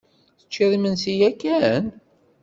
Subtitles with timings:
[0.39, 1.83] Teččid imensi yakan?